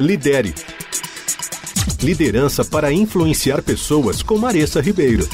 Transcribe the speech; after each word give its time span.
Lidere. 0.00 0.54
Liderança 2.02 2.64
para 2.64 2.90
influenciar 2.90 3.62
pessoas 3.62 4.22
com 4.22 4.38
Maressa 4.38 4.80
Ribeiro. 4.80 5.24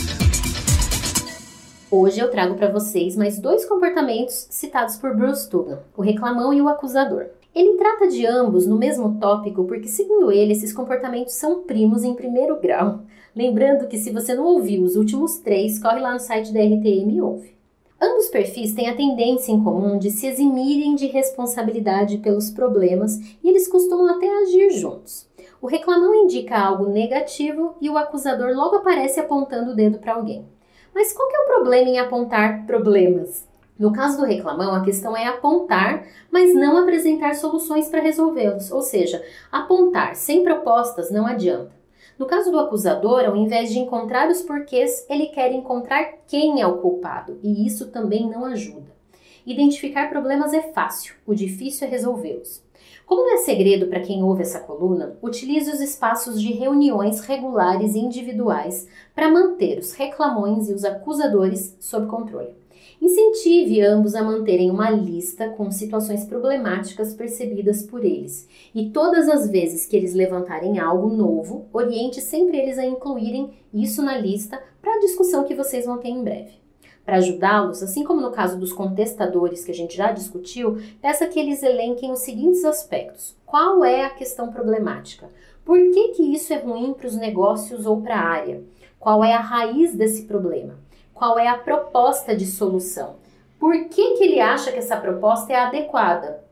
Hoje 1.89 2.19
eu 2.19 2.29
trago 2.29 2.57
para 2.57 2.71
vocês 2.71 3.17
mais 3.17 3.39
dois 3.39 3.65
comportamentos 3.65 4.49
citados 4.51 4.97
por 4.97 5.17
Bruce 5.17 5.49
Tugan, 5.49 5.79
o 5.97 6.03
reclamão 6.03 6.53
e 6.53 6.61
o 6.61 6.69
acusador. 6.69 7.27
Ele 7.55 7.79
trata 7.79 8.09
de 8.09 8.27
ambos 8.27 8.67
no 8.67 8.77
mesmo 8.77 9.19
tópico 9.21 9.65
porque, 9.65 9.87
segundo 9.87 10.33
ele, 10.33 10.53
esses 10.53 10.73
comportamentos 10.73 11.35
são 11.35 11.63
primos 11.63 12.03
em 12.03 12.15
primeiro 12.15 12.61
grau. 12.61 13.01
Lembrando 13.35 13.87
que 13.87 13.97
se 13.97 14.11
você 14.11 14.35
não 14.35 14.45
ouviu 14.45 14.83
os 14.83 14.97
últimos 14.97 15.39
três, 15.39 15.79
corre 15.79 16.01
lá 16.01 16.13
no 16.13 16.21
site 16.21 16.53
da 16.53 16.61
RTM 16.61 17.15
e 17.15 17.23
ouve. 17.23 17.58
Ambos 18.01 18.29
perfis 18.29 18.75
têm 18.75 18.89
a 18.89 18.95
tendência 18.95 19.51
em 19.51 19.63
comum 19.63 19.99
de 19.99 20.11
se 20.11 20.27
eximirem 20.27 20.95
de 20.95 21.07
responsabilidade 21.07 22.19
pelos 22.19 22.49
problemas 22.49 23.19
e 23.43 23.49
eles 23.49 23.67
costumam 23.67 24.15
até 24.15 24.29
agir 24.43 24.71
juntos. 24.71 25.29
O 25.61 25.67
reclamão 25.67 26.15
indica 26.15 26.57
algo 26.57 26.87
negativo 26.87 27.75
e 27.81 27.91
o 27.91 27.99
acusador 27.99 28.55
logo 28.55 28.77
aparece 28.77 29.19
apontando 29.19 29.73
o 29.73 29.75
dedo 29.75 29.99
para 29.99 30.15
alguém. 30.15 30.47
Mas 30.95 31.13
qual 31.13 31.29
que 31.29 31.37
é 31.37 31.41
o 31.41 31.47
problema 31.47 31.91
em 31.91 31.99
apontar 31.99 32.65
problemas? 32.67 33.47
No 33.77 33.93
caso 33.93 34.19
do 34.19 34.27
reclamão, 34.27 34.75
a 34.75 34.85
questão 34.85 35.17
é 35.17 35.27
apontar, 35.27 36.05
mas 36.31 36.55
não 36.55 36.77
apresentar 36.79 37.35
soluções 37.35 37.89
para 37.89 38.01
resolvê-los. 38.01 38.71
Ou 38.71 38.83
seja, 38.83 39.25
apontar 39.51 40.15
sem 40.15 40.43
propostas 40.45 41.11
não 41.11 41.27
adianta. 41.27 41.78
No 42.19 42.27
caso 42.27 42.51
do 42.51 42.59
acusador, 42.59 43.25
ao 43.25 43.37
invés 43.37 43.71
de 43.71 43.79
encontrar 43.79 44.29
os 44.29 44.43
porquês, 44.43 45.07
ele 45.09 45.27
quer 45.27 45.53
encontrar 45.53 46.15
quem 46.27 46.61
é 46.61 46.67
o 46.67 46.79
culpado, 46.79 47.39
e 47.45 47.65
isso 47.65 47.93
também 47.93 48.29
não 48.29 48.45
ajuda. 48.45 48.99
Identificar 49.47 50.11
problemas 50.11 50.53
é 50.53 50.61
fácil, 50.73 51.15
o 51.25 51.33
difícil 51.33 51.87
é 51.87 51.91
resolvê-los. 51.91 52.61
Como 53.07 53.23
não 53.23 53.35
é 53.35 53.37
segredo 53.39 53.87
para 53.87 54.01
quem 54.01 54.23
ouve 54.23 54.43
essa 54.43 54.61
coluna, 54.61 55.17
utilize 55.23 55.71
os 55.71 55.81
espaços 55.81 56.43
de 56.43 56.53
reuniões 56.53 57.21
regulares 57.21 57.95
e 57.95 58.01
individuais 58.01 58.89
para 59.15 59.31
manter 59.31 59.79
os 59.79 59.93
reclamões 59.93 60.69
e 60.69 60.75
os 60.75 60.85
acusadores 60.85 61.77
sob 61.81 62.07
controle. 62.09 62.55
Incentive 63.01 63.81
ambos 63.81 64.15
a 64.15 64.25
manterem 64.25 64.71
uma 64.71 64.91
lista 64.91 65.49
com 65.51 65.71
situações 65.71 66.25
problemáticas 66.25 67.15
percebidas 67.15 67.83
por 67.83 68.05
eles. 68.05 68.49
E 68.75 68.91
todas 68.91 69.29
as 69.29 69.49
vezes 69.49 69.87
que 69.87 69.97
eles 69.97 70.15
levantarem 70.15 70.81
algo 70.81 71.09
novo, 71.09 71.67
oriente 71.73 72.21
sempre 72.21 72.59
eles 72.59 72.77
a 72.77 72.85
incluírem 72.85 73.51
isso 73.73 74.03
na 74.03 74.19
lista 74.19 74.61
para 74.83 74.95
a 74.95 75.01
discussão 75.01 75.45
que 75.45 75.55
vocês 75.55 75.87
vão 75.87 75.99
ter 75.99 76.09
em 76.09 76.25
breve. 76.25 76.59
Para 77.05 77.17
ajudá-los, 77.17 77.83
assim 77.83 78.05
como 78.05 78.21
no 78.21 78.33
caso 78.33 78.59
dos 78.59 78.73
contestadores 78.73 79.65
que 79.65 79.71
a 79.71 79.75
gente 79.75 79.97
já 79.97 80.13
discutiu, 80.13 80.77
peça 81.01 81.27
que 81.27 81.39
eles 81.39 81.63
elenquem 81.63 82.13
os 82.13 82.19
seguintes 82.19 82.65
aspectos: 82.65 83.35
qual 83.47 83.83
é 83.85 84.05
a 84.05 84.11
questão 84.11 84.53
problemática? 84.53 85.31
Por 85.65 85.79
que, 85.79 86.09
que 86.09 86.35
isso 86.35 86.53
é 86.53 86.59
ruim 86.59 86.93
para 86.93 87.07
os 87.07 87.17
negócios 87.17 87.87
ou 87.87 88.03
para 88.03 88.17
a 88.17 88.27
área? 88.27 88.63
Qual 88.99 89.23
é 89.23 89.33
a 89.33 89.41
raiz 89.41 89.95
desse 89.95 90.25
problema? 90.25 90.79
Qual 91.19 91.37
é 91.37 91.49
a 91.49 91.59
proposta 91.59 92.35
de 92.35 92.47
solução. 92.47 93.17
Por 93.59 93.75
que, 93.87 94.15
que 94.15 94.23
ele 94.23 94.41
acha 94.41 94.71
que 94.71 94.79
essa 94.79 94.97
proposta 94.97 95.53
é 95.53 95.57
adequada? 95.57 96.45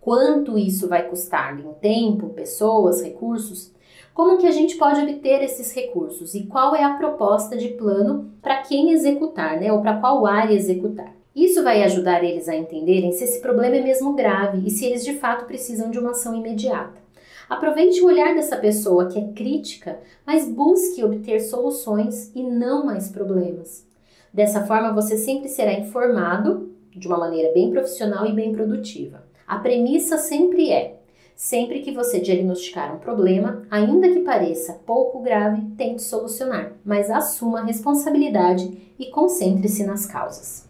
Quanto 0.00 0.58
isso 0.58 0.88
vai 0.88 1.08
custar 1.08 1.56
em 1.60 1.72
tempo, 1.74 2.30
pessoas, 2.30 3.00
recursos? 3.00 3.72
Como 4.12 4.36
que 4.36 4.48
a 4.48 4.50
gente 4.50 4.76
pode 4.76 5.00
obter 5.00 5.44
esses 5.44 5.72
recursos 5.72 6.34
e 6.34 6.44
qual 6.46 6.74
é 6.74 6.82
a 6.82 6.94
proposta 6.94 7.56
de 7.56 7.68
plano 7.68 8.32
para 8.42 8.62
quem 8.62 8.90
executar, 8.90 9.60
né, 9.60 9.72
ou 9.72 9.80
para 9.80 10.00
qual 10.00 10.26
área 10.26 10.54
executar? 10.54 11.14
Isso 11.34 11.62
vai 11.62 11.84
ajudar 11.84 12.24
eles 12.24 12.48
a 12.48 12.56
entenderem 12.56 13.12
se 13.12 13.22
esse 13.22 13.40
problema 13.40 13.76
é 13.76 13.82
mesmo 13.82 14.14
grave 14.14 14.66
e 14.66 14.70
se 14.70 14.84
eles 14.84 15.04
de 15.04 15.14
fato 15.14 15.44
precisam 15.44 15.88
de 15.88 16.00
uma 16.00 16.10
ação 16.10 16.34
imediata. 16.34 17.00
Aproveite 17.48 18.00
o 18.00 18.06
olhar 18.06 18.34
dessa 18.34 18.56
pessoa 18.56 19.06
que 19.06 19.18
é 19.18 19.28
crítica, 19.28 20.00
mas 20.26 20.48
busque 20.48 21.04
obter 21.04 21.38
soluções 21.40 22.32
e 22.34 22.42
não 22.42 22.84
mais 22.84 23.08
problemas. 23.08 23.89
Dessa 24.32 24.64
forma, 24.64 24.92
você 24.92 25.16
sempre 25.16 25.48
será 25.48 25.72
informado 25.72 26.70
de 26.94 27.08
uma 27.08 27.18
maneira 27.18 27.52
bem 27.52 27.70
profissional 27.70 28.26
e 28.26 28.32
bem 28.32 28.52
produtiva. 28.52 29.24
A 29.46 29.58
premissa 29.58 30.18
sempre 30.18 30.70
é: 30.70 31.00
sempre 31.34 31.80
que 31.80 31.92
você 31.92 32.20
diagnosticar 32.20 32.94
um 32.94 32.98
problema, 32.98 33.62
ainda 33.70 34.08
que 34.08 34.20
pareça 34.20 34.80
pouco 34.86 35.20
grave, 35.20 35.62
tente 35.76 36.02
solucionar, 36.02 36.72
mas 36.84 37.10
assuma 37.10 37.60
a 37.60 37.64
responsabilidade 37.64 38.70
e 38.98 39.06
concentre-se 39.06 39.84
nas 39.84 40.06
causas. 40.06 40.68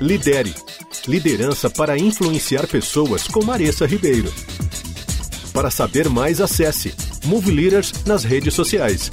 Lidere. 0.00 0.54
Liderança 1.08 1.70
para 1.70 1.96
influenciar 1.96 2.66
pessoas 2.66 3.28
com 3.28 3.44
Maressa 3.44 3.86
Ribeiro. 3.86 4.28
Para 5.54 5.70
saber 5.70 6.10
mais, 6.10 6.40
acesse 6.40 6.92
Move 7.24 7.50
Leaders 7.50 8.04
nas 8.04 8.24
redes 8.24 8.52
sociais. 8.52 9.10